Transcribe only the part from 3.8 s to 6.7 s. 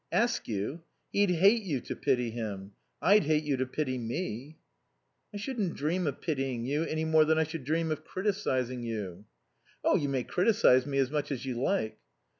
me." "I shouldn't dream of pitying